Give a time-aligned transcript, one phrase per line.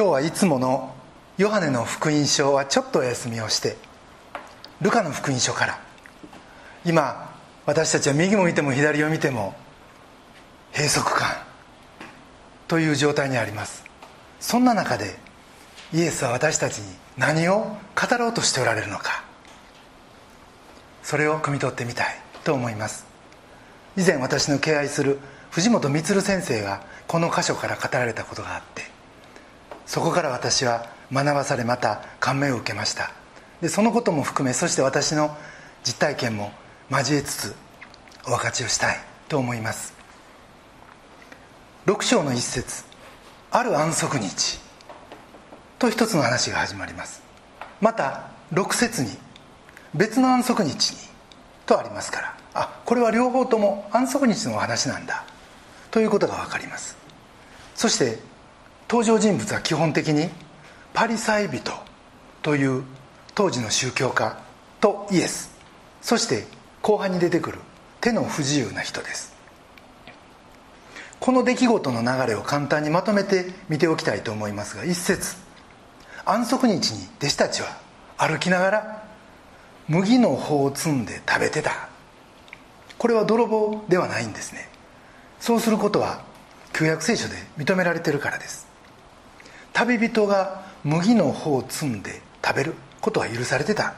[0.00, 0.94] 今日はいつもの
[1.36, 3.76] ヨハネの福音書はちょっとお休みをして
[4.80, 5.78] ルカの福音書から。
[6.86, 7.34] 今
[7.66, 9.54] 私たちは右も見ても左を見ても
[10.72, 11.36] 閉塞感
[12.66, 13.84] という状態にあります。
[14.40, 15.18] そんな中で
[15.92, 19.22] イエスは私たちに何を語ろうとしておられるのか
[21.02, 22.06] それを汲み取ってみたい
[22.42, 23.04] と思います。
[23.98, 25.18] 以前私の敬愛する
[25.50, 28.98] 藤本充先生がこの箇所から語られたことがあって
[29.90, 33.10] そこから私は学ばされまた感銘を受けました。
[33.60, 35.36] でそのことも含めそして私の
[35.82, 36.52] 実体験も
[36.92, 37.56] 交えつつ
[38.24, 38.96] お分かちをしたい
[39.28, 39.92] と思います。
[41.86, 42.84] 6章の一節
[43.50, 44.60] ある安息日
[45.80, 47.20] と一つの話が始まります。
[47.80, 49.08] また6節に
[49.92, 50.98] 別の安息日に
[51.66, 52.36] とありますから。
[52.54, 55.24] あこれは両方とも安息日のお話なんだ
[55.90, 56.96] ということが分かります。
[57.74, 58.30] そして
[58.90, 60.28] 登場人物は基本的に
[60.92, 61.70] パリサイ人
[62.42, 62.82] という
[63.36, 64.36] 当時の宗教家
[64.80, 65.52] とイエス。
[66.02, 66.44] そして
[66.82, 67.58] 後半に出てくる
[68.00, 69.32] 手の不自由な人です。
[71.20, 75.36] この出来事の流れを簡単にまとめて見ておきたいと思いますが一節。
[76.24, 77.68] 安息日に弟子たちは
[78.18, 79.04] 歩きながら
[79.86, 81.88] 麦の穂を摘んで食べてた。
[82.98, 84.68] これは泥棒ではないんですね。
[85.38, 86.24] そうすることは
[86.72, 88.69] 旧約聖書で認められてるからです。
[89.72, 93.94] 旅人が麦の穂を摘んで食べることは許されてた。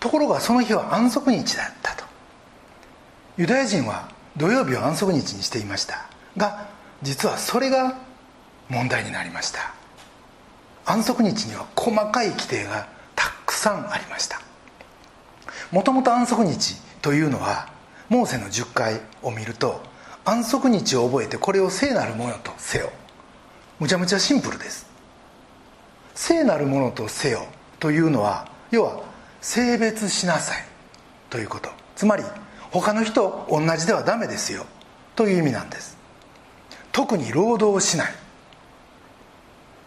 [0.00, 2.04] ところがその日は安息日だったと。
[3.36, 6.68] ユダヤ人は土曜日を安息日にしていましたが
[7.02, 7.98] 実はそれが
[8.68, 9.74] 問題になりました。
[10.84, 14.40] 安息日には細かい規定がたくさんありました。
[15.70, 17.68] もともと安息日というのは
[18.08, 19.82] モーセの10回を見ると
[20.24, 22.90] 安息日を覚えてこれを聖なるものとせよ。
[23.82, 24.86] むちゃむちゃシンプルです。
[26.14, 27.48] 聖なるものとせよ
[27.80, 29.02] というのは要は
[29.40, 30.64] 性別しなさい
[31.28, 31.68] ということ。
[31.96, 32.22] つまり
[32.70, 34.66] 他の人同じではダメですよ。
[35.16, 35.98] という意味なんです。
[36.92, 38.12] 特に労働をしない。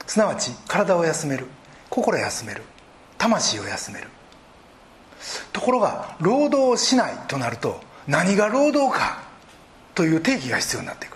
[0.05, 1.47] すなわち体を休める。
[1.89, 2.63] 心休める。
[3.17, 4.09] 魂を休める。
[5.53, 9.23] ところが労働をしないとなると何が労働か
[9.94, 11.14] という定義が必要になっていく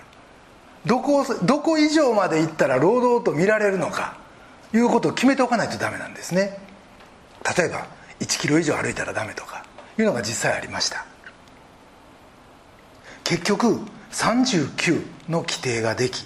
[0.85, 4.17] どこどこ以上まで行ったら労働と見られるのか
[4.73, 6.57] いうことを決めておかないとダメなんですね。
[7.57, 7.87] 例えば
[8.19, 9.65] 1キロ以上歩いたらダメとか
[9.97, 11.05] いうのが実際ありました。
[13.23, 13.79] 結局
[14.11, 16.25] 39の規定ができ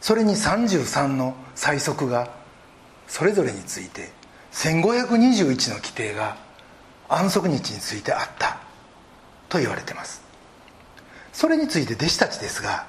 [0.00, 2.30] それに33の最速が
[3.08, 4.10] それぞれについて
[4.52, 6.36] 1521の規定が
[7.08, 8.60] 安息日についてあった
[9.48, 10.22] と言われてます。
[11.32, 12.86] それについて弟子たちですが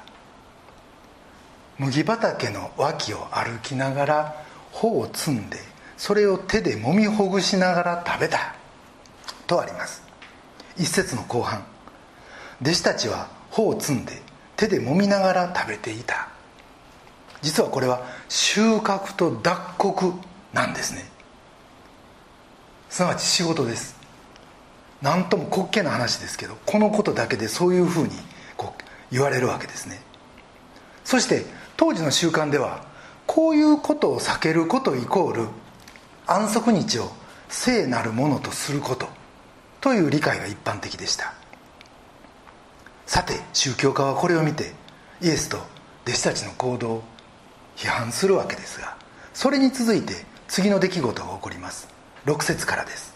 [1.79, 5.57] 麦畑の脇を歩きながら穂を摘んで
[5.97, 8.56] それを手で揉みほぐしながら食べた
[9.47, 10.03] とあります。
[10.78, 11.66] 一節の後半。
[12.62, 14.22] 弟子たちは穂を摘んで
[14.56, 16.29] 手で揉みながら食べていた。
[17.41, 20.13] 実はこれは収穫と脱穀
[20.53, 21.06] なんですね。
[22.90, 23.97] すなわち仕事です。
[25.01, 28.11] 何とも滑稽な話ですけどこのことだけでそういうふうに
[28.57, 30.01] こう言われるわけですね。
[31.06, 31.46] そして
[31.79, 32.84] 当時の習慣では
[33.25, 35.47] こういうことを避けることイコール
[36.28, 37.09] 安息日を
[37.47, 39.07] 聖なるものとすること
[39.79, 41.34] という理解が一般的でした。
[43.06, 44.73] さて宗教家はこれを見て
[45.22, 45.56] イエスと
[46.03, 47.03] 弟子たちの行動を
[47.78, 48.97] 批判するわけですが
[49.34, 51.88] それに続いて次の出来事が起こります。
[52.25, 53.16] 6節からです。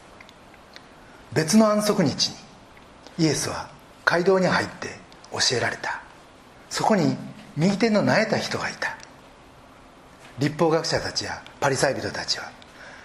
[1.33, 2.35] 別の安息日に
[3.19, 3.67] イエスは
[4.05, 4.87] 街道に入って
[5.33, 6.01] 教えられた。
[6.69, 7.17] そこに
[7.55, 8.97] 右手のなえた人がいた。
[10.39, 12.51] 立法学者たちやパリサイ人たちは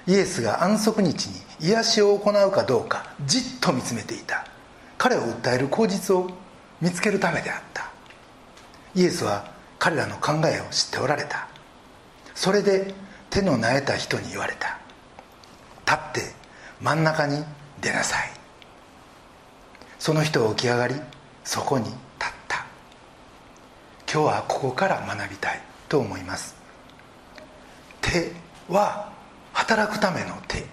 [0.07, 4.47] イエスが安息日に癒しを行うかどうかじっと見つめていた。
[4.97, 6.31] 彼を訴える口実を
[6.81, 7.91] 見つけるためであった。
[8.95, 11.49] イエスは彼らの考えを知っておられた。
[12.35, 12.95] それで
[13.31, 14.79] 手のなえた人に言われた。
[15.87, 16.33] 立って
[16.81, 17.45] 真ん中に
[17.81, 18.31] 出なさい。
[19.99, 20.95] その人は起き上がり
[21.45, 21.93] そこに
[24.11, 26.57] 今日はここから学びたいと思います。
[28.01, 28.33] 手
[28.71, 29.13] は
[29.53, 30.65] 働くための手。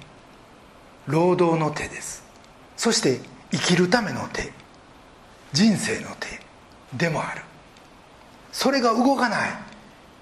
[1.05, 2.23] 労働の手です。
[2.77, 3.19] そして
[3.51, 4.53] 生きるための手。
[5.51, 6.39] 人生の手
[6.95, 7.41] でもある。
[8.53, 9.49] それが動かない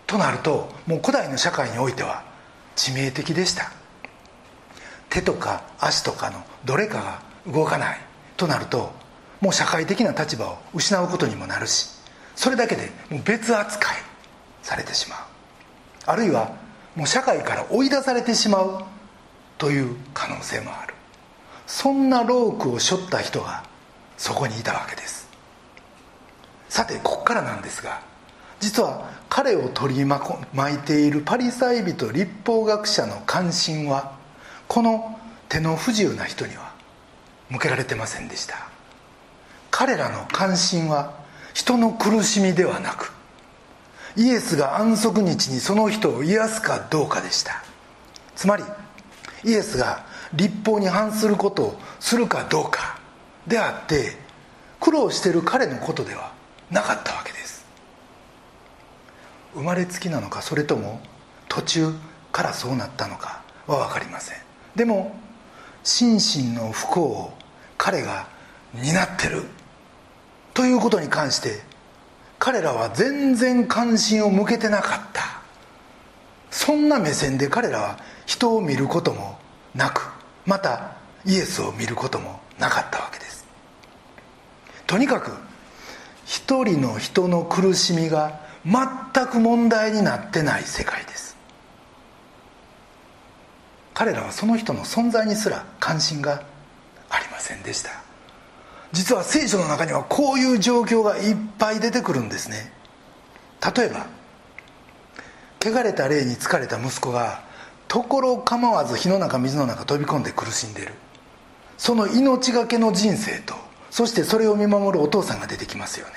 [0.07, 2.23] となるともう古代の社会においては
[2.75, 3.71] 致命的でした。
[5.11, 7.99] 手とか足とかのどれかが動かない
[8.37, 8.91] となると
[9.39, 12.02] もう社会的な立場を失うことにもなるし
[12.35, 13.95] それだけでもう別扱い
[14.61, 15.19] されてしまう。
[16.05, 16.51] あるいは
[16.95, 18.83] もう社会から追い出されてしまう
[19.57, 20.93] という可能性もある。
[21.65, 23.63] そんなロークを背負った人が
[24.17, 25.27] そこにいたわけです。
[26.69, 28.01] さてここからなんですが
[28.59, 30.33] 実は彼を取り巻
[30.73, 34.17] いているパリサイ人立法学者の関心は
[34.67, 35.19] この
[35.49, 36.73] 手の不自由な人には
[37.49, 38.55] 向けられてませんでした。
[39.69, 41.13] 彼らの関心は
[41.53, 43.13] 人の苦しみではなく
[44.15, 47.63] イエスが安息日にその人を癒すかどうかでした。
[48.35, 48.63] つまり
[49.43, 52.99] イエスが立法に反することをするかどうか
[53.47, 54.17] であって
[54.79, 56.31] 苦労している彼のことでは
[56.71, 57.65] なかったわけです。
[59.53, 60.99] 生まれつきなのかそれとも
[61.47, 61.93] 途中
[62.31, 64.37] からそうなったのかは分かりません。
[64.75, 65.15] でも
[65.83, 67.33] 心身の不幸を
[67.77, 68.27] 彼が
[68.73, 69.43] 担ってる。
[70.53, 71.61] ということに関して
[72.39, 75.23] 彼らは全然関心を向けてなかった。
[76.51, 79.39] そんな目線で彼らは人を見ることも
[79.73, 80.11] なく
[80.45, 83.45] またイエスを見ることもなかったわけです。
[84.85, 85.31] とにかく
[86.25, 91.35] 一人の人の苦しみが全く問題になってない世界です。
[93.93, 96.43] 彼らはその人の存在にすら関心が
[97.09, 98.02] ありませんでした。
[98.93, 102.71] 実は聖書の中にはこういう状況がいっぱい出てくるんですね。
[103.75, 104.05] 例えば
[105.59, 107.43] 汚れた霊に疲れた息子が
[107.87, 110.93] 所構わず火の中水の中飛び込んで苦しんでる。
[111.77, 113.55] その命がけの人生と
[113.89, 116.13] そしてそれを見守るお父さんが出てきますよね。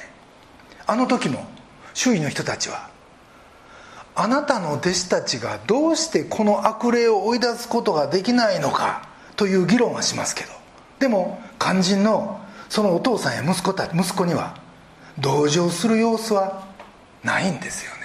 [0.86, 1.46] あの時も
[1.94, 2.90] 周囲の人たちは
[4.14, 10.52] あなたの弟子たちがどうしてこの悪霊を追い出すことができないのかという議論はしますけど
[10.98, 14.56] でも肝心のそのお父さんや息子た息子には
[15.18, 16.66] 同情する様子は
[17.24, 17.98] ないんですよね。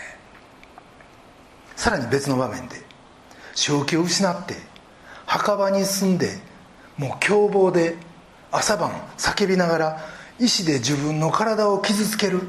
[1.75, 2.81] さらに別の場面で
[3.53, 4.55] 正気を失って
[5.25, 6.39] 墓場に住んで
[6.97, 7.95] もう凶暴で
[8.51, 9.97] 朝晩叫びながら
[10.39, 12.41] 石で自分の体を傷つける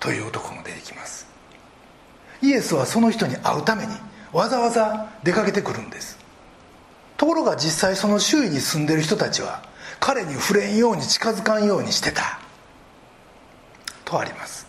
[0.00, 1.26] という男も出てきます。
[2.42, 3.94] イエスはその人に会うために
[4.32, 6.18] わざわざ出かけてくるんです。
[7.16, 9.62] ところが実際その周囲に住んでる人たちは
[10.00, 12.38] 彼に触れんように近づかんようにしてた。
[14.04, 14.66] とあります。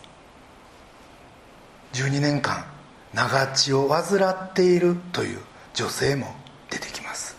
[1.94, 2.65] 12年間
[3.13, 5.39] 長血を患っているという
[5.74, 6.35] 女性も
[6.69, 7.35] 出てきます。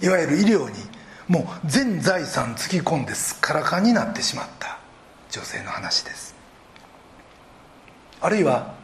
[0.00, 0.78] いわゆる医療に
[1.26, 4.78] もう全財産つぎ込んですっからかになってしまった
[5.30, 6.34] 女性の話です。
[8.20, 8.74] あるいは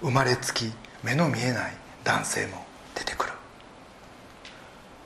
[0.00, 0.72] 生まれつき
[1.02, 1.72] 目の見えない
[2.04, 2.64] 男性も
[2.94, 3.32] 出てくる。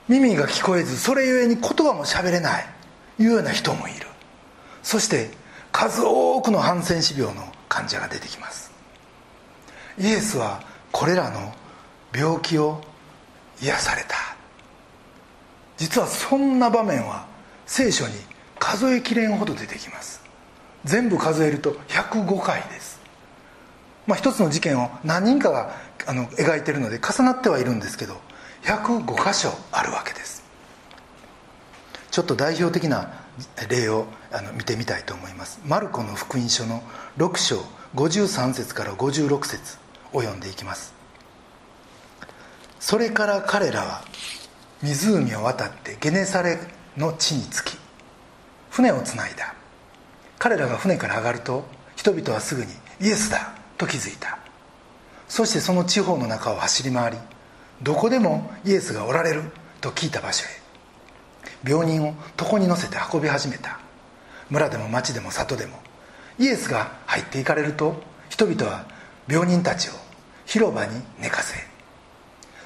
[0.09, 2.65] 耳が聞こえずそれゆえに言葉も喋れない
[3.19, 4.07] いうような人もいる。
[4.81, 5.29] そして
[5.71, 8.71] 数多くのハンセン氏病の患者が出てきます。
[9.99, 11.53] イエスはこれらの
[12.13, 12.81] 病気を
[13.61, 14.15] 癒された。
[15.77, 17.27] 実はそんな場面は
[17.67, 18.13] 聖書に
[18.57, 20.23] 数えきれんほど出てきます。
[20.85, 22.99] 全部数えると105回です。
[24.07, 25.75] まあ一つの事件を何人かが
[26.07, 28.19] あの描いてるので重なってはいるんですけど
[28.63, 30.43] 105箇所あるわけです。
[32.11, 33.11] ちょっと代表的な
[33.69, 35.59] 例をあの見てみたいと思います。
[35.65, 36.83] マルコの福音書の
[37.17, 37.63] 6章
[37.95, 39.77] 53節から56節
[40.13, 40.93] を読んでいきます。
[42.79, 44.01] それから彼らは
[44.81, 46.57] 湖を渡ってゲネサレ
[46.97, 47.77] の地に着き
[48.69, 49.53] 船をつないだ。
[50.37, 54.39] 彼らが船から上がると人々はすぐにイエスだと気づいた。
[55.27, 57.17] そしてその地方の中を走り回り
[57.81, 59.43] どこでもイエスがおられる
[59.81, 61.69] と聞いた場所へ。
[61.69, 63.79] 病人を床に乗せて運び始めた。
[64.49, 65.77] 村でも町でも里でも。
[66.37, 68.85] イエスが入っていかれると人々は
[69.27, 69.93] 病人たちを
[70.45, 71.57] 広場に寝かせ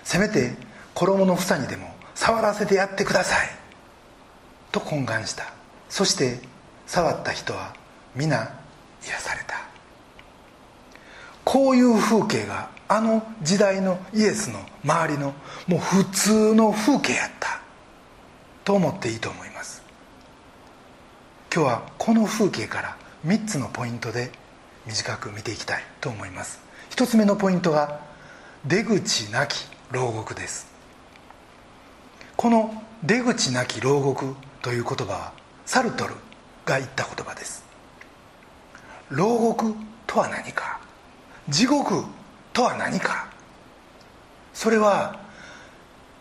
[0.04, 0.56] せめて
[0.94, 3.50] 衣の房にでも触らせてやってください。
[4.72, 5.54] と懇願した。
[5.90, 6.40] そして
[6.86, 7.74] 触った人は
[8.16, 8.54] 皆
[9.06, 9.56] 癒された。
[11.44, 15.34] こういう風景があの時代のイエスの周りの
[15.66, 17.60] もう普通の風景やった。
[18.64, 19.82] と思っていいと思います。
[21.52, 22.96] 今日はこの風景から
[23.26, 24.30] 3つのポイントで
[24.86, 26.60] 短く見ていきたいと思います。
[26.92, 28.00] 1つ目のポイントは
[28.68, 30.68] 出口なき牢獄です。
[32.38, 35.34] この出口なき牢獄という言葉は
[35.66, 36.14] サルトル
[36.64, 37.66] が言った言葉です。
[39.10, 39.74] 牢獄
[40.06, 40.80] とは何か。
[41.50, 42.06] 地獄
[42.54, 43.28] とは何か
[44.54, 45.20] それは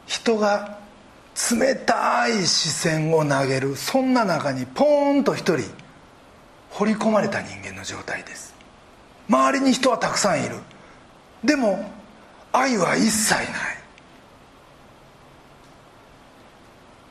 [0.07, 0.79] 人が
[1.51, 5.69] 冷たい視線を投げるそんな中にポーンと一人
[6.71, 8.55] 掘り込まれた人間の状態です。
[9.29, 10.57] 周りに人はたくさんいる。
[11.45, 11.91] でも
[12.53, 13.45] 愛は一切ない。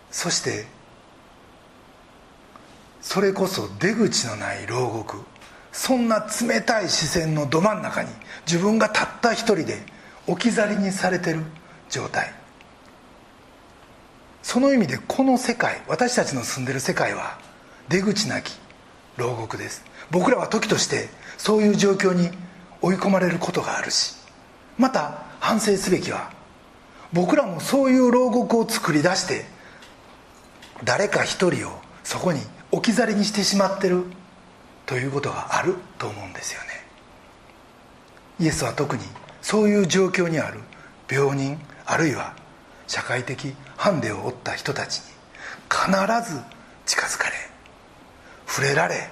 [0.09, 0.65] そして
[3.01, 5.17] それこそ出口のない牢獄。
[5.71, 8.09] そんな冷たい視線のど真ん中に
[8.45, 9.79] 自分がたった一人で
[10.27, 11.39] 置き去りにされてる
[11.89, 12.33] 状態。
[14.43, 17.37] その意味でこの世界私たちの住んでる世界は
[17.89, 18.53] 出口なき
[19.17, 19.83] 牢獄です。
[20.09, 22.29] 僕らは時としてそういう状況に
[22.81, 24.15] 追い込まれることがあるし
[24.77, 26.31] また反省すべきは
[27.13, 29.45] 僕らもそういう牢獄を作り出して
[30.83, 31.71] 誰か一人を
[32.03, 32.39] そこに
[32.71, 34.05] 置き去りにしてしまってる
[34.91, 36.67] ということがあると思うんですよね。
[38.41, 39.03] イエスは特に
[39.41, 40.59] そういう状況にある
[41.09, 42.35] 病人あるいは
[42.87, 45.05] 社会的ハンデを負った人たちに
[45.69, 45.89] 必
[46.29, 46.41] ず
[46.85, 47.35] 近づかれ
[48.45, 49.07] 触れられ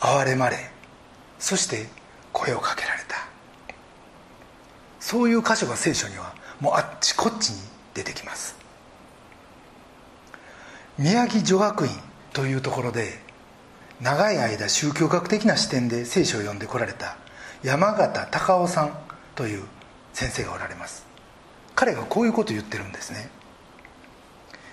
[0.00, 0.56] 憐れまれ
[1.38, 1.86] そして
[2.32, 3.16] 声をかけられた。
[5.00, 7.60] そういう箇所が聖書にはもうあっちこっちに
[7.92, 8.56] 出てきます。
[10.96, 11.92] 宮城女学院
[12.32, 13.21] というところで
[14.02, 17.16] 長い間宗教学的な視点で聖書を読んでこられた
[17.62, 18.98] 山形隆夫さん
[19.36, 19.62] という
[20.12, 21.06] 先生がおられます。
[21.76, 23.30] 彼がこういうことを言ってるんですね。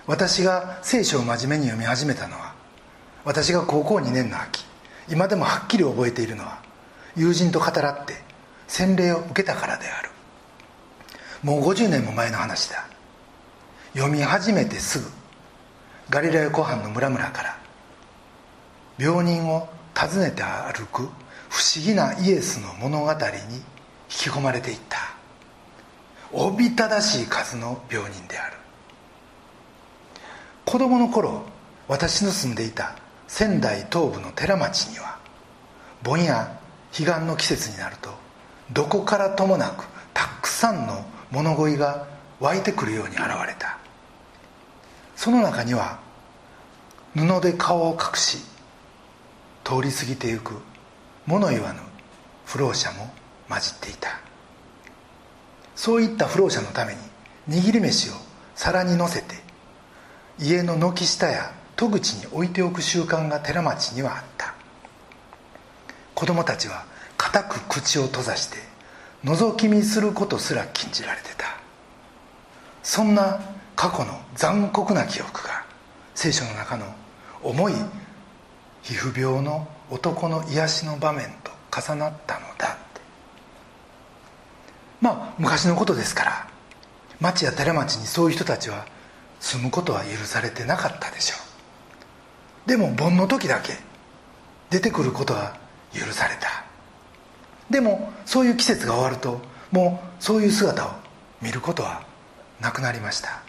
[0.07, 2.55] 私が聖書を真面目に読み始めたのは
[3.23, 4.65] 私が高校2年の秋
[5.07, 6.63] 今でもはっきり覚えているのは
[7.15, 8.15] 友人と語らって
[8.67, 10.09] 洗礼を受けたからである。
[11.43, 12.87] もう50年も前の話だ。
[13.93, 15.05] 読み始めてすぐ
[16.09, 17.58] ガリラヤ湖畔の村々から
[18.99, 21.03] 病人を訪ねて歩く
[21.49, 23.17] 不思議なイエスの物語に
[23.55, 23.63] 引
[24.09, 24.97] き込まれていった。
[26.31, 28.57] おびただしい数の病人である。
[30.65, 31.43] 子供の頃
[31.87, 32.95] 私の住んでいた
[33.27, 35.17] 仙台東部の寺町には
[36.03, 36.59] 盆や
[36.91, 38.11] 彼岸の季節になると
[38.71, 42.05] どこからともなくたくさんの物乞いが
[42.39, 43.79] 湧いてくるように現れた。
[45.15, 45.99] その中には
[47.15, 48.37] 布で顔を隠し
[49.69, 50.55] 通り過ぎてゆく。
[51.27, 51.79] 物言わぬ
[52.43, 53.13] 不老者も
[53.47, 54.19] 混じっていた。
[55.75, 56.95] そういった不老者のため
[57.47, 58.13] に握り飯を
[58.55, 59.35] 皿にのせて
[60.39, 64.55] 家の軒下や戸口に置いておく習慣が寺町にはあった。
[66.15, 66.83] 子供たちは
[67.15, 68.57] 固く口を閉ざして
[69.23, 71.45] 覗き見することすら禁じられてた。
[72.81, 73.39] そんな
[73.75, 75.63] 過去の残酷な記憶が
[76.15, 76.87] 聖書の中の
[77.43, 77.73] 重い
[78.89, 83.01] 皮膚病の男の癒しの場面と重なったのだって。
[84.99, 86.47] まあ昔のことですから
[87.21, 88.87] 町や寺町にそういう人たちは
[89.39, 91.35] 住むことは許されてなかったでしょ
[92.65, 92.69] う。
[92.69, 93.73] でも盆の時だけ
[94.71, 95.55] 出てくることは
[95.93, 96.63] 許された。
[97.69, 99.39] でもそういう季節が終わると
[99.71, 100.89] もうそういう姿を
[101.43, 102.01] 見ることは
[102.59, 103.43] なくなりました。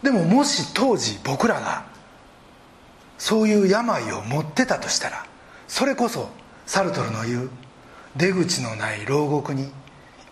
[0.00, 1.95] でももし当時僕らが
[3.18, 5.26] そういう病を持ってたとしたら
[5.68, 6.28] それこそ
[6.66, 7.50] サルトルの言う
[8.16, 9.70] 出口のない牢獄に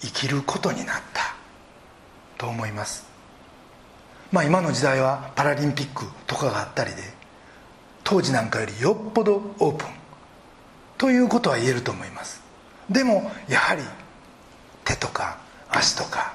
[0.01, 1.35] 生きることになった
[2.39, 3.07] と思います。
[4.33, 7.03] まあ今の時代はパラリンピックとかがあったりで
[8.03, 9.89] 当時なんかよりよっぽどオープン
[10.99, 12.43] ということは言えると思います。
[12.91, 13.83] でもやはり
[14.85, 15.39] 手とか
[15.69, 16.35] 足とか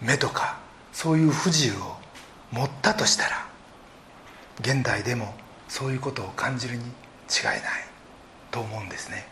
[0.00, 0.58] 目とか
[0.92, 1.96] そういう不自由を
[2.52, 3.46] 持ったとしたら
[4.60, 5.34] 現代でも
[5.72, 7.62] そういうことを感じるに違いない
[8.50, 9.26] と思うんですね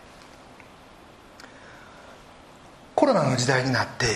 [2.94, 4.06] コロナの時代になって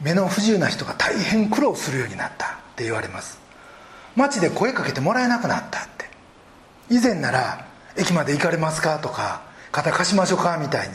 [0.00, 3.38] 目の不自由な人が大変苦労するようになったって言われます
[4.16, 6.06] 街で声かけてもらえなくなったって
[6.88, 7.66] 以前なら
[7.98, 10.94] 「駅まで行かれますか?」とか「肩貸しましょうか?」みたいに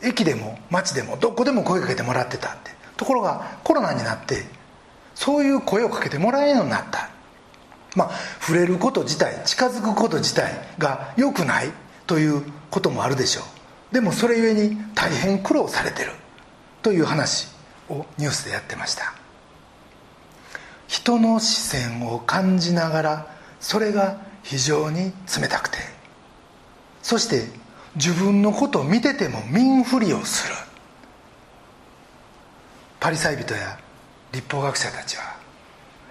[0.00, 4.46] 駅でも街でもどこでも声かけてもらってたってところがコロナになって
[5.14, 7.10] そういう声をかけてもらえるようになった
[7.94, 8.10] まあ
[8.40, 11.70] 触れること自体近づくこと自体が良くない
[12.06, 13.94] ということもあるでしょう。
[13.94, 16.10] でもそれゆえに大変苦労されてる
[16.82, 17.48] という話
[17.88, 19.14] をニュースでやってました。
[20.88, 23.26] 人の視線を感じながら
[23.60, 25.78] それが非常に冷たくて
[27.02, 27.48] そして
[27.96, 30.54] 自分のことを見てても見ふりをする。
[33.00, 33.78] パリサイ人や
[34.32, 35.36] 立法学者たちは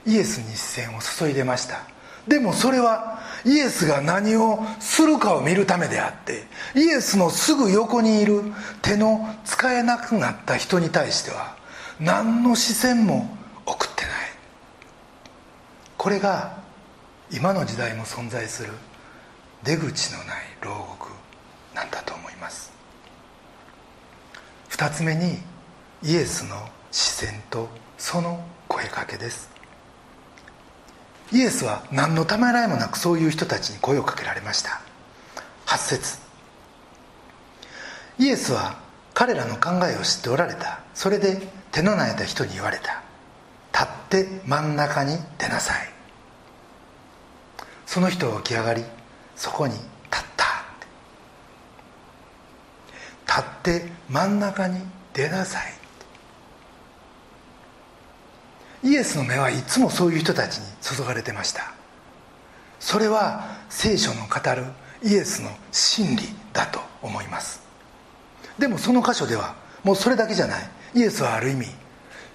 [0.05, 1.81] イエスに視線を注いでました。
[2.27, 8.41] でもそれはイエスが何をするかを見るためであってイエスのすぐ横にいる
[8.81, 11.55] 手の使えなくなった人に対しては
[11.99, 14.13] 何の視線も送ってない。
[15.97, 16.57] これが
[17.31, 18.71] 今の時代も存在する
[19.63, 20.27] 出口のない
[20.61, 21.09] 牢獄
[21.73, 22.71] なんだと思います。
[24.69, 25.37] 2つ目に
[26.03, 29.52] イエスの視線とその声かけです。
[31.33, 34.81] イエスは何のためらいもなくそういう人たちに声をかけられました。
[35.65, 36.19] 8節。
[38.19, 38.77] イエスは
[39.15, 40.81] 彼らの考えを知っておられた。
[40.93, 43.01] それで手の苗えた人に言われた。
[43.73, 45.89] 立って真ん中に出なさい。
[47.87, 48.83] その人は起き上がり
[49.35, 50.45] そこに立った。
[53.27, 54.79] 立って真ん中に
[55.13, 55.82] 出なさい。
[58.83, 61.73] イエスの目はいつもそういう人たちに注がれてました。
[62.79, 64.65] それは聖書の語る
[65.03, 67.61] イエスの真理だと思います。
[68.59, 70.69] でもその箇所ではもうそれだけじゃない。
[70.95, 71.67] イエスはある意味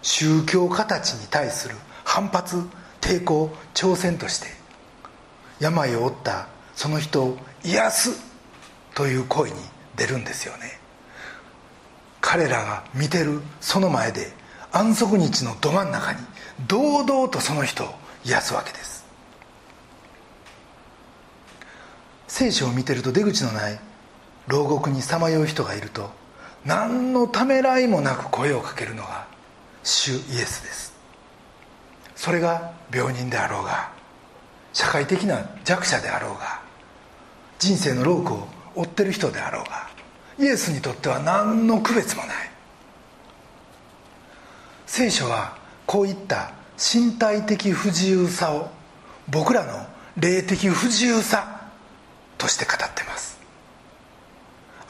[0.02, 1.74] 宗教家たちに対する
[2.04, 2.56] 反発
[3.00, 4.46] 抵抗挑戦として
[5.60, 8.10] 病を負ったその人を癒す
[8.94, 9.56] という声に
[9.96, 10.80] 出るんですよね。
[12.20, 14.32] 彼らが見てるその前で
[14.72, 16.18] 安息日のど真ん中に
[16.66, 19.06] 堂々とその人を癒すわけです。
[22.26, 23.78] 聖書を見てると出口のない
[24.48, 26.10] 牢獄にさまよう人がいると
[26.64, 29.26] 何のためらいもなく声をかけるのが
[29.82, 30.92] 主イエスです。
[32.14, 33.92] それが病人であろうが
[34.72, 36.60] 社会的な弱者であろうが
[37.58, 39.88] 人生の労苦を負ってる人であろうが
[40.38, 42.50] イエスにとっては何の区別もない。
[44.86, 45.57] 聖書は
[45.88, 48.68] こういった身体的不自由さを
[49.26, 49.86] 僕らの
[50.18, 51.62] 霊的不自由さ
[52.36, 53.38] として語ってます。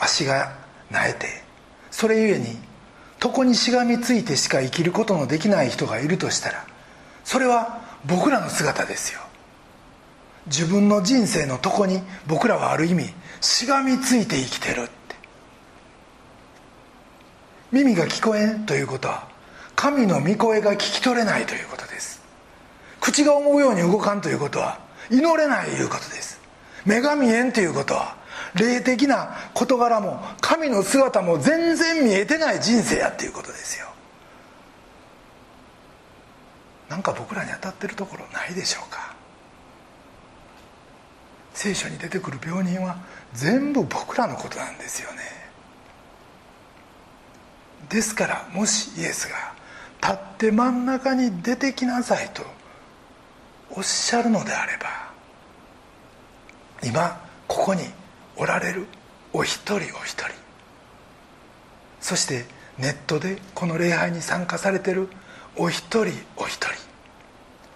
[0.00, 0.56] 足が
[0.90, 1.28] なえて
[1.92, 2.58] それゆえに
[3.22, 6.66] 床にしがみついてしか生きることのできない人がいるとしたら
[7.22, 9.20] それは僕らの姿ですよ。
[10.46, 14.90] 自分の人生の床に僕らはある意味しがみついて生きてるって。
[17.70, 19.37] 耳が聞こえんということは
[19.78, 22.20] 神の御声が聞き取れないということです。
[23.00, 26.40] 口が思うように動かんということは祈れないということです。
[26.84, 28.16] 目が見えんということは
[28.56, 33.86] 霊的な事柄も神の姿も全然見えてない人生やっていうことですよ。
[36.88, 39.14] なんか僕らに当たってるところないでしょうか。
[41.54, 42.98] 聖書に出てくる病人は
[43.32, 45.18] 全部僕らのことなんですよね。
[47.88, 49.56] ですからもしイエスが
[50.02, 52.42] 立って真ん中に出てきなさいと
[53.70, 55.12] おっしゃるのであれば
[56.82, 57.82] 今ここに
[58.36, 58.86] おられる
[59.32, 60.26] お一人お一人
[62.00, 62.44] そして
[62.78, 65.08] ネットでこの礼拝に参加されてる
[65.56, 66.68] お一人お一人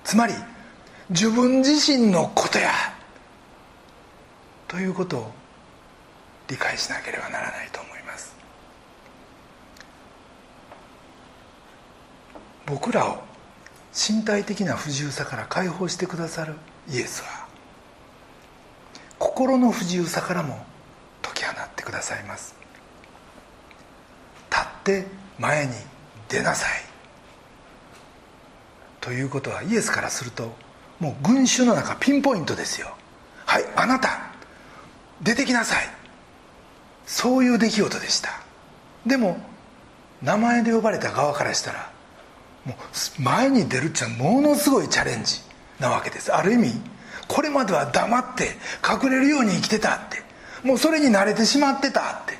[0.05, 0.35] つまり
[1.11, 2.71] 自分自身のことや
[4.69, 5.31] ということを
[6.49, 8.35] 理解しなければならないと思います。
[12.67, 13.23] 僕らを
[13.93, 16.55] 身体的な不自由さから解放してくださる
[16.89, 17.47] イエスは
[19.19, 20.65] 心の不自由さからも
[21.23, 22.57] 解き放ってくださいます。
[24.51, 25.07] 立って
[25.39, 25.73] 前に
[26.29, 26.71] 出なさい。
[29.01, 30.53] ということはイエスからすると
[30.99, 32.97] もう群衆の中ピンポイントですよ。
[33.47, 34.33] はいあなた
[35.23, 35.89] 出てきなさい。
[37.07, 38.31] そういう出来事でした。
[39.07, 39.39] でも
[40.21, 41.92] 名前で呼ばれた側からしたら
[42.65, 45.41] もう前に出るっていうのはものすごいチャレンジ
[45.81, 46.33] なわけです。
[46.33, 46.81] ある意味
[47.29, 48.57] これまでは黙って
[49.05, 50.23] 隠れるように生きてたって。
[50.63, 52.39] もうそれに慣れてしまってたって。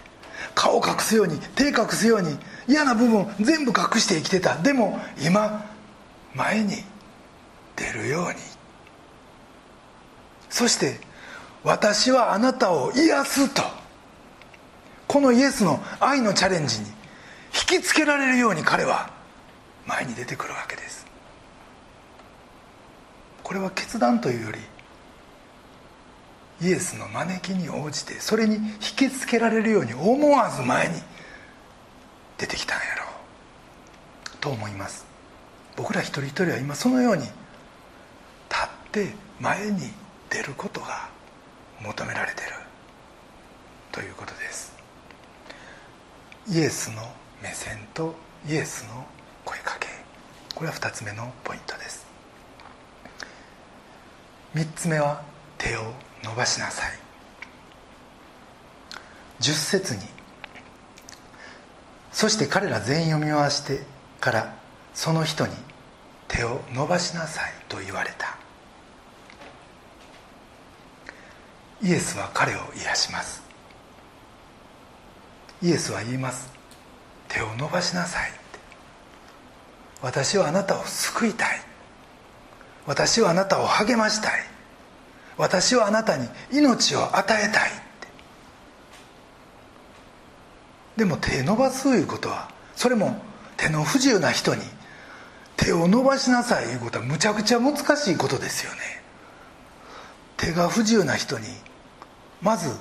[0.55, 2.37] 顔隠すように手隠すように
[2.69, 4.57] 嫌な部分全部隠して生きてた。
[4.57, 5.65] でも今
[6.35, 6.85] 前に
[7.75, 8.35] 出るように。
[10.51, 11.01] そして
[11.65, 13.63] 私はあなたを癒すと。
[15.09, 19.11] このイエスの愛のチャレンジに引きつけられるように彼は
[19.87, 21.07] 前に出てくるわけです。
[23.43, 24.59] これは決断というより
[26.63, 30.95] イエスの招きに応じてそれに引きつけられるように思わず前に
[32.39, 34.37] 出てきたんやろう。
[34.41, 35.05] と思います。
[35.77, 39.91] 僕ら一人一人は今そのように立って前に
[40.31, 41.09] 出ることが
[41.81, 42.51] 求められてる。
[43.91, 44.73] ということです。
[46.49, 47.03] イエスの
[47.43, 48.15] 目線と
[48.49, 49.05] イエスの
[50.55, 52.07] これは2つ目のポイントです。
[54.55, 55.23] 3つ目は
[55.59, 56.93] 手を伸ばしなさい。
[59.41, 60.03] 10節に
[62.13, 63.81] そして彼ら全員を見回して
[64.21, 64.55] から
[64.95, 65.53] その人に
[66.29, 68.37] 手を伸ばしなさいと言われた。
[71.83, 73.43] イエスは彼を癒します。
[75.63, 76.53] イエスは言います。
[77.29, 78.42] 手を伸ばしなさい。
[80.03, 81.61] 私はあなたを救いたい。
[82.87, 84.33] 私はあなたを励ましたい。
[85.39, 88.09] 私はあなたに命を与えたいって。
[90.97, 93.23] でも手伸ばすいうことはそれも
[93.57, 94.63] 手の不自由な人に
[95.57, 98.79] 手を伸ばしなさいいうことはむちゃくちゃ難しいことですよね。
[100.37, 101.47] 手が不自由な人に
[102.43, 102.77] まず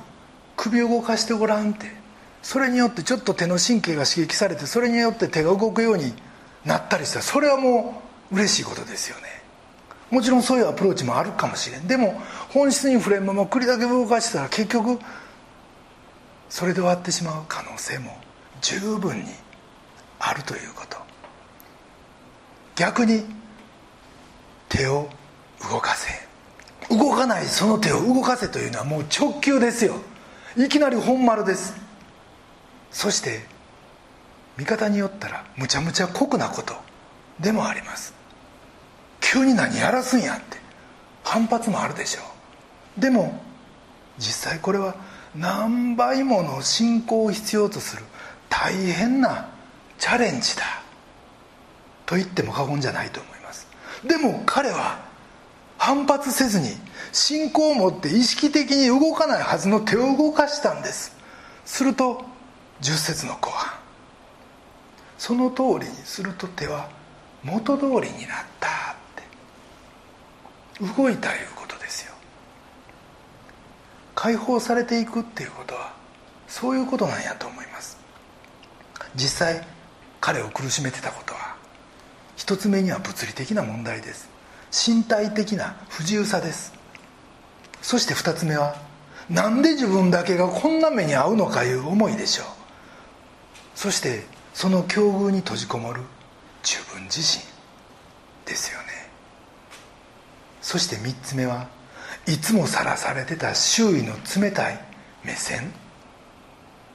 [0.57, 2.01] 首を動かしてごらんって。
[2.41, 6.13] それによってちょっと手の神経が刺激されてそれによって手が動くように
[6.65, 9.41] なったりしたらそれはもう嬉しいことですよね。
[10.10, 11.88] もちろんそういうアプローチもあるかもしれん。
[11.88, 15.00] でも本質に触れんまま栗だけ動かしてたら結局
[16.50, 18.17] それで終わってしまう可能性も
[18.62, 19.32] 十分に
[20.19, 20.97] あるということ。
[22.76, 23.24] 逆に
[24.69, 25.10] 手を
[25.69, 26.10] 動かせ。
[26.89, 29.95] 動かないその手を動かせというのはもう直球ですよ。
[30.58, 31.74] いきなり本丸です。
[32.91, 33.45] そして
[34.62, 36.76] 見方によったらむちゃむちゃ酷なこと
[37.39, 38.13] でもあります。
[39.19, 40.58] 急に何やらすんやって。
[41.24, 42.21] 反発もあるでしょ
[42.95, 43.02] う。
[43.02, 43.41] でも
[44.19, 44.95] 実際これは
[45.36, 48.04] 何倍もの信仰を必要とする
[48.50, 49.50] 大変な
[49.97, 50.63] チャレンジだ。
[52.06, 53.67] と言っても過言じゃないと思います。
[54.06, 55.00] でも彼は
[55.80, 56.67] 反発せずに
[57.12, 61.17] 信仰を持って意識的に動かないはずの手を動かしたんです。
[61.65, 62.24] すると
[62.82, 63.81] 10節の後半。
[65.21, 66.89] その通りにすると手は
[67.43, 68.95] 元通りになったっ
[70.79, 70.84] て。
[70.99, 72.13] 動いたいうことですよ。
[74.15, 75.93] 解放されていくっていうことは
[76.47, 77.99] そういうことなんやと思います。
[79.15, 79.63] 実際
[80.19, 81.55] 彼を苦しめてたことは
[82.36, 84.27] 一つ目には物理的な問題です。
[84.71, 86.73] 身体的な不自由さです。
[87.84, 88.75] そして二つ目は
[89.29, 92.47] なんで自分だけがこんな目に遭うのかいう思いでしょう。
[93.75, 96.01] そしてその境遇に閉じこもる
[96.63, 97.43] 自分自身
[98.45, 98.87] ですよね。
[100.61, 101.67] そして三つ目は
[102.27, 104.79] いつもさらされてた周囲の冷たい
[105.23, 105.71] 目線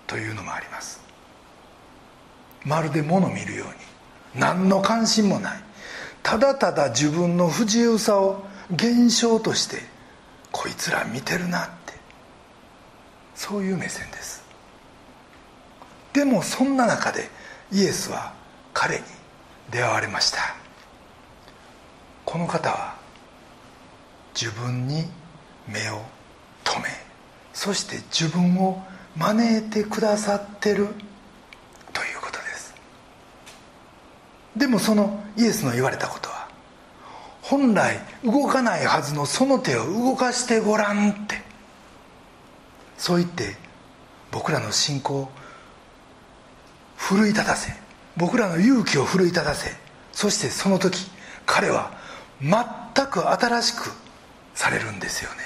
[0.06, 1.00] というのもあります。
[2.64, 3.74] まるで物見るように
[4.40, 5.60] 何の関心もない
[6.22, 9.78] ただただ自分の不自由さを現象として
[10.50, 11.92] こいつら見てるなって
[13.34, 14.44] そういう目線です。
[16.12, 17.28] でもそんな中で
[17.72, 18.32] イエスは
[18.72, 19.02] 彼に
[19.70, 20.56] 出会われました。
[22.24, 22.94] この方は
[24.34, 25.04] 自分に
[25.68, 26.02] 目を
[26.64, 26.88] 留め
[27.52, 28.82] そして自分を
[29.16, 30.88] 招いてくださってる
[31.92, 32.74] ということです。
[34.56, 36.48] でもそのイエスの言われたことは
[37.42, 41.42] 本来動かないはずのその手を動かしてごらんって。
[42.98, 43.56] そう言って
[44.30, 45.28] 僕らの信仰を
[47.06, 47.72] 奮い立たせ
[48.16, 49.70] 僕らの勇気を奮い立たせ
[50.12, 51.08] そしてその時
[51.46, 51.92] 彼は
[52.42, 53.92] 全く新しく
[54.54, 55.36] されるんですよね。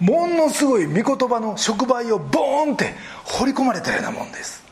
[0.00, 2.94] ものすごい御言葉の触媒をボーンって
[3.24, 4.62] 掘り込まれたようなもんです。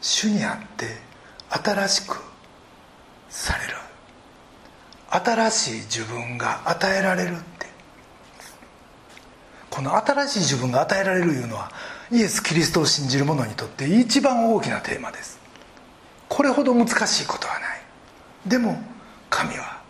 [0.00, 0.86] 主にあって
[1.50, 2.18] 新しく
[3.28, 3.74] される。
[5.10, 7.66] 新しい自分が与えられるって。
[9.68, 11.70] この新しい自分が与えられるいうのは
[12.12, 15.38] イエス・キリストを信じる者にとって一番大きなテーマです。
[16.28, 17.80] これほど難しいことはない。
[18.46, 18.82] でも
[19.28, 19.80] 神は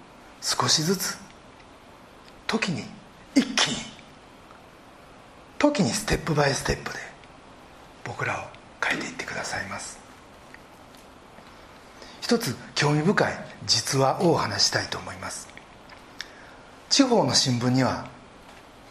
[0.43, 1.19] 少しずつ
[2.47, 2.85] 時に
[3.35, 3.77] 一気に
[5.59, 6.99] 時にステップバイステップで
[8.05, 8.45] 僕らを
[8.85, 9.99] 変えていってくださいます。
[12.21, 13.33] 一つ興味深い
[13.67, 15.49] 実話をお話したいと思います。
[16.89, 18.09] 地方の新聞には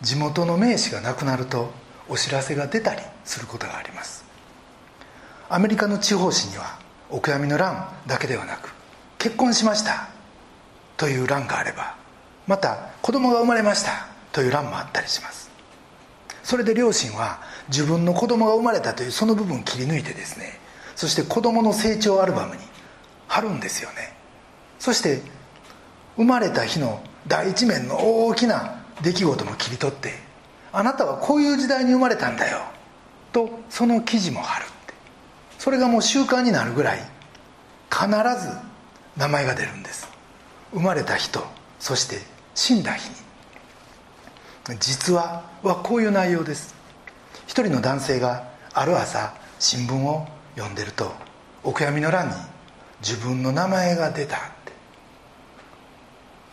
[0.01, 1.71] 地元の名士が亡くなると
[2.09, 4.25] お知らせが出たりすることがあります。
[5.47, 8.71] アメリカの地方紙にはお悔やみの欄だけではなく
[9.17, 10.09] 結婚しました
[10.97, 11.95] という欄があれば
[12.45, 15.49] また子供が生まれましたという欄もあったりします。
[16.43, 20.59] それで両親は自分の子供が生まれたというその部分を切り抜いてですね
[20.95, 22.61] そして子供の成長アルバムに
[23.27, 24.15] 貼るんですよね。
[24.79, 25.21] そして
[26.15, 30.28] 生まれた日の第一面の大きな出来事も切り取って
[30.71, 32.59] あなたはこういう時代に生まれたんだよ。
[33.31, 34.93] とその記事も貼るって。
[35.57, 36.99] それがもう習慣になるぐらい
[37.91, 38.57] 必ず
[39.17, 40.07] 名前が出るんです。
[40.71, 41.43] 生まれた人
[41.79, 42.19] そして
[42.53, 43.15] 死んだ日に。
[44.79, 46.75] 実話はこういう内容です。
[47.47, 51.11] 一人の男性がある朝新聞を読んでると
[51.63, 52.35] お悔やみの欄に
[53.01, 54.73] 自分の名前が出たって。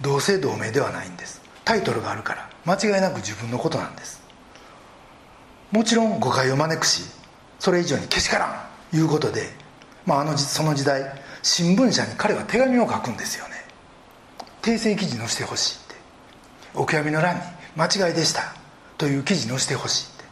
[0.00, 1.42] 同姓同名ではないんです。
[1.64, 2.55] タイトルがあるから。
[2.66, 4.20] 間違いなく自分のことなんです。
[5.70, 7.04] もちろん誤解を招くし
[7.58, 9.50] それ以上にけしからんいうことで、
[10.04, 11.02] まあ、あのその時代
[11.42, 13.54] 新聞社に彼は手紙を書くんですよね。
[14.62, 15.94] 訂正記事載せてほしいって。
[16.74, 17.42] お悔やみの欄に
[17.76, 18.54] 「間違いでした」
[18.98, 20.24] という記事載せてほしいって。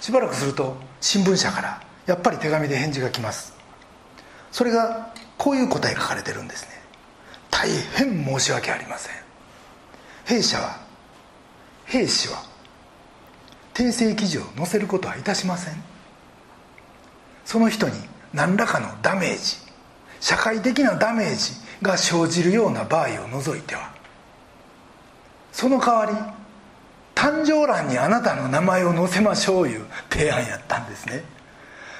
[0.00, 3.54] しばらくすると新聞社からやっぱり手紙で返事が来ます。
[4.50, 6.70] それがこういう答え書かれてるんですね。
[7.50, 9.12] 大変申し訳ありません。
[10.24, 10.79] 弊社は
[11.90, 12.42] 兵士は
[13.74, 15.74] 訂正記事を載せることはいたしません。
[17.44, 17.94] その人に
[18.32, 19.56] 何らかのダメージ
[20.20, 23.90] 社会的なダメージが生じるような場合を除いては
[25.50, 26.12] その代わり
[27.16, 31.24] 誕生欄にあなたの名前を載せましょういう提案やったんですね。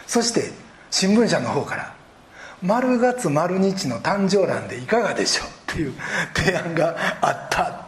[0.07, 0.53] そして
[0.91, 1.95] 新聞社の方から
[2.63, 5.95] 「丸月丸日の誕生欄でいかがでしょう」っていう
[6.35, 7.87] 提案があった。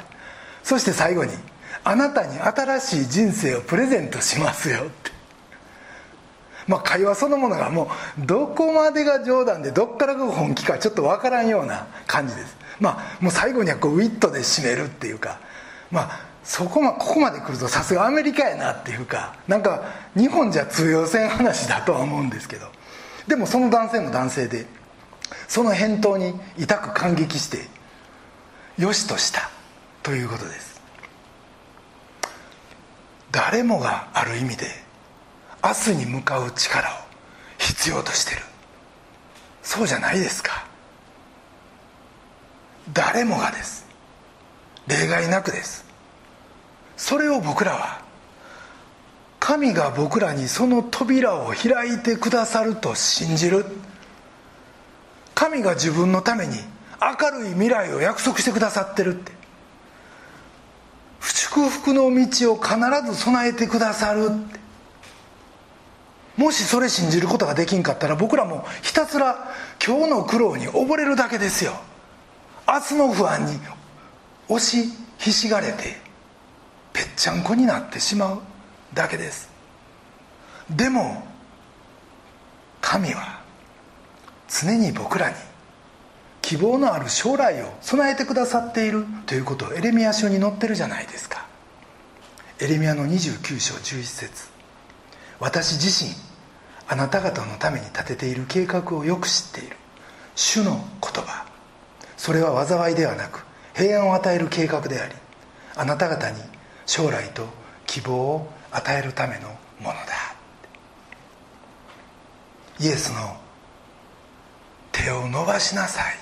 [0.65, 1.33] そして最後に
[1.85, 5.13] 「あなたに新しい人生をプレゼントしますよ」って。
[6.69, 7.91] まあ会話そのものがも
[8.23, 12.57] うどこまでが冗談でどっからが本気かちょっと分からんような感じです。
[12.81, 15.39] まあもう最後にはこうウィットで締めるっていうか。
[15.91, 19.35] まあそこまここまで来るとさすがアメリカやなっていうか。
[19.49, 19.83] なんか
[20.17, 22.67] 日本じゃ通用せん話だとは思うんですけど。
[23.27, 24.67] でもその男性も男性で
[25.49, 27.69] その返答に痛く感激して
[28.79, 29.51] よしとした
[30.03, 30.72] ということです。
[33.33, 34.67] 誰もがある意味で
[35.65, 36.93] 明日に向かう力を
[37.59, 38.43] 必要としてる。
[39.63, 40.67] そうじゃないですか。
[42.93, 43.87] 誰もがです。
[44.87, 45.87] 例外なくです。
[46.97, 48.03] それを僕らは
[49.41, 53.65] 神が僕らにその扉を開いてくださると信じる。
[55.35, 56.57] 神が自分のために
[57.01, 59.42] 明るい未来を約束してくださってるって。
[61.23, 64.31] 祝福の道を必ず備えてくださる
[66.37, 69.53] もしそれ信じることができんかったら僕らもひたすら
[69.85, 71.73] 今日の苦労に溺れるだけですよ。
[72.67, 73.59] 明日の不安に
[74.49, 75.97] 押しひしがれて
[76.93, 78.41] ぺっちゃんこになってしまう
[78.95, 79.51] だけです。
[80.71, 81.23] でも
[82.81, 83.41] 神は
[84.49, 85.35] 常に僕らに
[86.43, 91.47] 希望のある将来を備えてくださっているということをエレミア書に載ってるじゃないですか。
[92.59, 94.49] エレミアの29章11節。
[95.41, 96.11] 私自身
[96.89, 99.77] あなた方のために立てている計画をよく知っている。
[100.35, 101.47] 主の言葉。
[102.17, 105.15] それは災いではなく平安を与える計画であり
[105.75, 106.41] あなた方に
[106.87, 107.47] 将来と
[107.87, 109.49] 希望を与えるための
[109.81, 110.35] ものだ。
[112.81, 113.37] イエスの
[114.93, 116.22] 手を伸ばしなさい。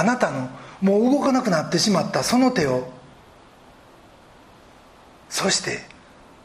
[0.00, 0.48] あなたの
[0.80, 2.90] もう動かなくなってしまったその手を
[5.28, 5.80] そして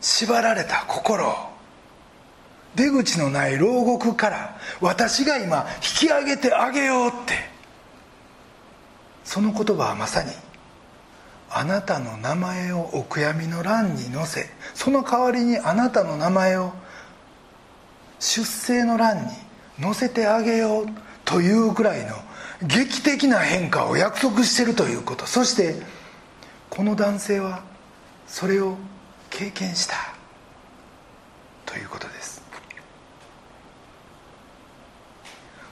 [0.01, 1.33] 縛られた心を
[2.75, 7.33] 出口のない牢獄から私が今引き上げてあげようって
[9.23, 10.31] その言葉はまさに
[11.49, 16.73] あなたの名前をお悔やみの欄に載せその代わりにあなたの名前を
[18.19, 19.31] 出生の欄に
[19.79, 20.85] 載せてあげよう
[21.23, 22.15] というくらいの
[22.61, 25.25] 劇的な変化を約束してるということ。
[25.25, 25.75] そして
[26.69, 27.63] この男性は
[28.27, 28.77] それを
[29.29, 29.95] 経験した。
[31.65, 32.41] ということです。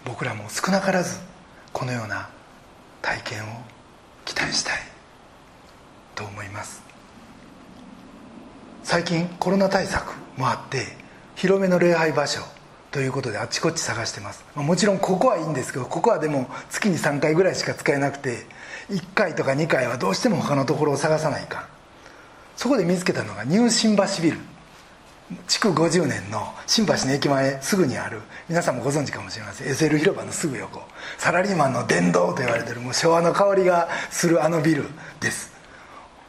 [0.06, 1.18] 僕らも少なからず
[1.72, 2.30] このような
[3.02, 3.48] 体験を
[4.26, 4.94] 期待したい。
[6.16, 6.82] と思います。
[8.84, 10.88] 最近コロナ対策もあって
[11.36, 12.42] 広めの礼拝場所
[12.94, 14.46] ということであちこち探してます。
[14.56, 18.46] まもちろんここはいいんですけどここはでも月に3回ぐらいしか使えなくて
[18.92, 21.68] 1回とか2回はどうしても他のところを探さないか
[22.56, 24.38] そこで見つけたのがニュー新橋ビル。
[25.48, 28.22] 築50年の新橋の駅前すぐにある。
[28.48, 29.68] 皆さんもご存知かもしれません。
[29.68, 30.84] SL 広場のすぐ横。
[31.18, 34.86] サラリーマンの殿堂と言われてるもう昭和の香りがするあのビル
[35.20, 35.52] です。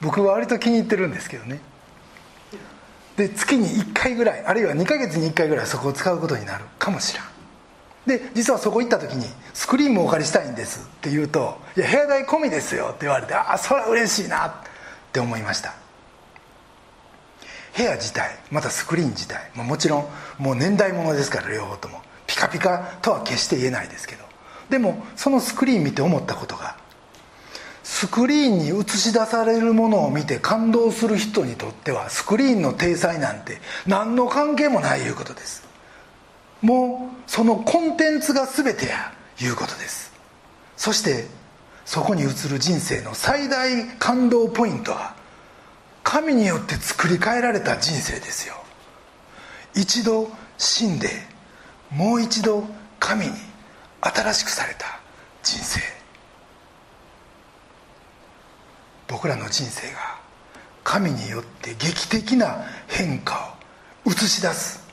[0.01, 1.61] 僕は割と気に入ってるんですけどね。
[3.17, 7.25] で月に1回ぐらいあるいは2ヶ月に1回ぐらいそこを使うことになるかもしれん。
[8.07, 14.53] で実はそこ行った時に「スクリーンもお借りしたいんです」って言うと「いや部屋代込みですよ」って言われてああそれは嬉しいなっ
[15.13, 15.75] て思いました。
[17.77, 22.03] 部屋自体またスクリーン自体ももちろんもう年代物ですから両方とも。
[22.27, 24.25] ピカピカとは決して言えないですけど。
[24.71, 26.77] でもそのスクリーン見て思ったことが
[27.95, 35.63] スクリーンに映し出されるものを見て感動する人にとってはスクリーンの体裁なんて何の関係もないいうことです。
[36.61, 40.13] もうそのコンテンツが全てやいうことです。
[40.77, 41.29] そして
[41.85, 45.15] そこに映る人生の最大感動ポイントは
[46.03, 48.57] 神によって作り変えられた人生ですよ。
[49.77, 51.11] 一度死んで
[51.93, 52.65] もう一度
[52.99, 53.33] 神に
[54.01, 54.99] 新しくされた
[55.45, 56.04] 人生。
[59.15, 60.19] 僕らの人生が
[60.83, 63.55] 神によって劇的な変化
[64.05, 64.85] を映し出す。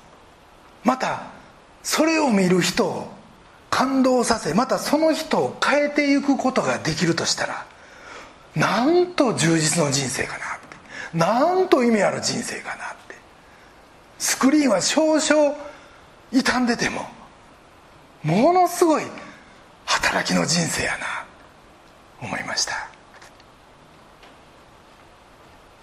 [0.83, 1.23] また
[1.81, 3.07] それを見る人を
[3.71, 7.65] 感動させまたその人を変えていくことができるとしたら
[8.55, 13.15] なんと充実の人生かなってなんと意味ある人生かなって
[14.19, 15.55] スクリーンは少々
[16.31, 17.07] 傷んでても
[18.21, 19.03] ものすごい
[19.85, 21.25] 働きの人生やな
[22.21, 22.90] 思いました。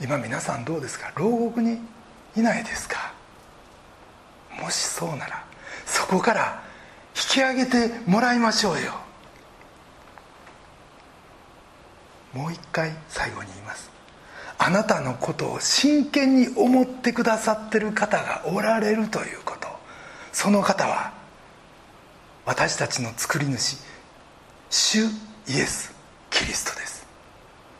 [0.00, 1.12] 今皆さんどうですか？
[1.16, 1.78] 牢獄に
[2.36, 3.12] いないですか？
[4.60, 5.44] もしそうなら
[5.86, 6.62] そこから
[7.16, 8.92] 引き上げてもらいましょうよ。
[12.32, 13.90] もう一回最後に言います。
[14.58, 19.68] あなたのことを真剣に思ってくださってる方がおられるということ。
[20.32, 21.12] その方は
[22.44, 23.78] 私たちの作り主
[24.70, 25.92] 主イエス・
[26.30, 27.06] キリストです。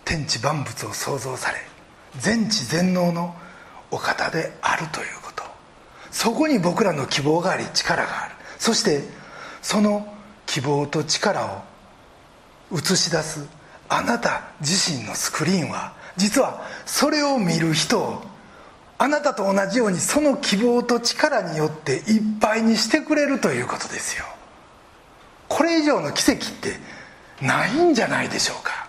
[0.05, 1.59] 天地万物を創造され
[2.19, 3.35] 全知全能の
[3.91, 5.45] お方であるということ。
[6.11, 8.35] そこに僕らの希望があり力がある。
[8.59, 9.03] そして
[9.63, 10.07] その
[10.47, 11.63] 希望と力を
[12.73, 13.47] 映し出す
[13.89, 18.23] あなた自身のスクリーンは実はそれを見る人を
[18.99, 24.25] あなたと同じようにその希望と力によっていっぱいにしてくれるということですよ。
[25.49, 26.77] これ以上の奇跡って
[27.41, 28.88] ないんじゃないでしょうか。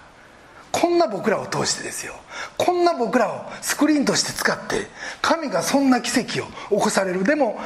[0.80, 2.14] こんな僕らを通してですよ。
[2.58, 4.88] こんな僕らをスクリーンとして使って
[5.22, 7.26] 神がそんな奇跡を起こされる。
[7.26, 7.60] でも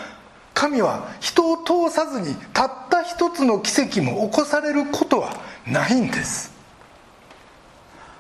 [0.56, 6.52] 神は人を通さずにたった一つの奇跡も起こされることはないんです。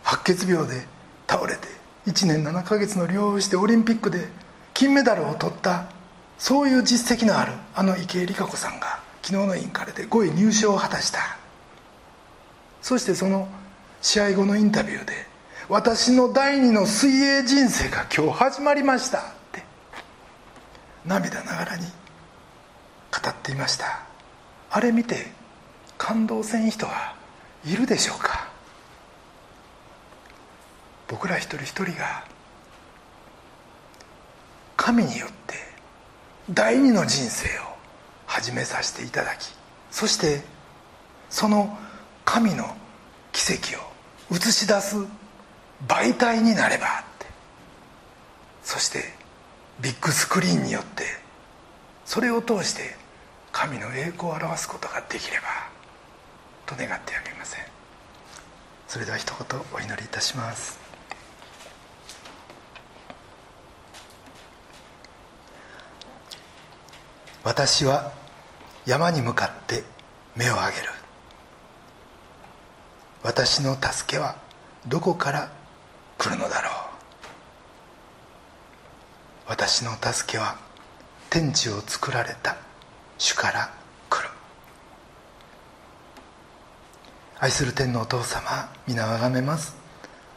[0.03, 0.85] 白血病で
[1.27, 1.67] 倒れて
[2.05, 4.27] 1年7ヶ月の療養してオリンピックで
[4.75, 5.85] 金メダルを取った。
[6.37, 11.37] そういう実績のあるあの池江璃花子さんが昨日のインカレで5位入賞を果たした。
[12.81, 13.47] そしてその
[14.03, 15.13] 試合後のインタビューで
[15.69, 19.63] 「私の第二の水泳人生が今日始まりました」って
[21.05, 24.01] 涙ながらに語っていました
[24.69, 25.31] あれ見て
[25.97, 27.15] 感動せん人は
[27.65, 28.49] いるでしょうか
[31.07, 32.25] 僕ら一人一人が
[34.75, 35.55] 神によって
[36.51, 37.61] 第二の人生を
[38.25, 39.55] 始めさせていただき
[39.91, 40.43] そして
[41.29, 41.77] その
[42.25, 42.75] 神の
[43.31, 43.92] 奇跡を
[44.31, 44.95] 映し出す
[45.87, 46.87] 媒体になればっ
[47.19, 47.25] て。
[48.63, 49.13] そして
[49.81, 51.03] ビッグスクリーンによって
[52.05, 52.95] それを通して
[53.51, 55.45] 神の栄光を表すことができれば
[56.65, 57.63] と願ってやみません。
[58.87, 60.79] それでは一言お祈りいたします。
[67.43, 68.13] 私は
[68.85, 69.83] 山に向かって
[70.35, 71.02] 目を上げる。
[73.23, 74.35] 私の助けは
[74.85, 75.49] どこから
[76.17, 76.73] 来るのだろう。
[79.47, 80.57] 私の助けは
[81.29, 82.57] 天地を作られた
[83.17, 83.73] 主から
[84.09, 84.29] 来る。
[87.39, 89.75] 愛する天のお父様皆をあがめます。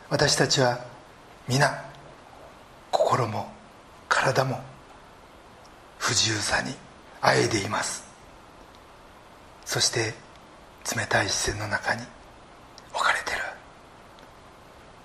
[0.09, 0.79] 私たちは
[1.49, 1.85] 皆
[2.93, 3.49] 心も
[4.09, 4.61] 体も
[5.99, 6.73] 不自由さに
[7.21, 8.05] あえいでいます。
[9.65, 10.15] そして
[10.97, 12.03] 冷たい視線の中に
[12.97, 13.43] 置かれてる。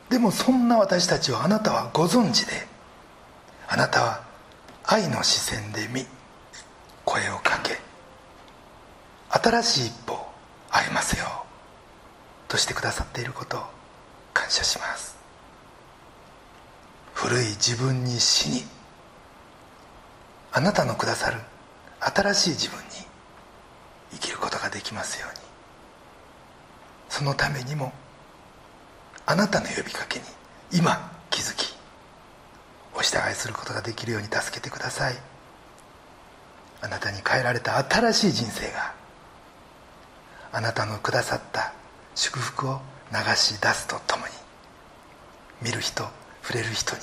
[0.09, 2.67] でもそんな私たちをあなたはご存知で
[3.67, 4.23] あなたは
[4.83, 6.05] 愛の視線で見
[7.05, 7.77] 声をかけ
[9.29, 10.31] 新しい一歩を
[10.69, 11.25] 歩ませよ
[12.47, 13.61] うとしてくださっていることを
[14.33, 15.15] 感謝します。
[17.13, 18.63] 古い自分に死に
[20.51, 21.39] あなたのくださる
[21.99, 22.83] 新しい自分に
[24.13, 25.50] 生きることができますように。
[27.11, 27.91] そのためにも
[29.25, 30.25] あなたの呼びかけに
[30.71, 31.75] 今気づき
[32.95, 35.15] お従いすることができるように助けてください。
[36.81, 38.93] あなたに変えられた新しい人生が
[40.53, 41.73] あなたのくださった
[42.15, 42.79] 祝福を
[43.11, 44.31] 流し出すとともに
[45.61, 46.05] 見る人
[46.41, 47.01] 触れる人に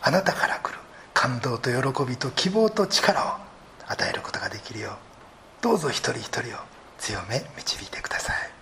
[0.00, 0.78] あなたから来る
[1.12, 3.36] 感動と喜びと希望と力を
[3.88, 4.94] 与えることができるよう
[5.62, 6.60] どうぞ一人一人を
[6.98, 8.59] 強め導いてください。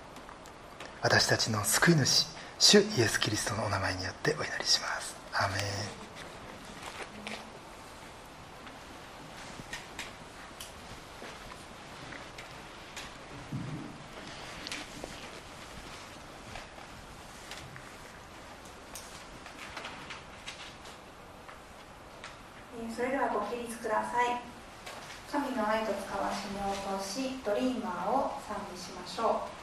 [1.01, 2.27] 私たちの救い主
[2.59, 5.15] 主イエス・キリストのお名前によってお祈りします。
[5.33, 6.09] アメン。
[22.93, 24.41] それれではご起立ください。
[25.31, 29.58] 神の愛と使わしめを通しドリーマーを賛美しましょう。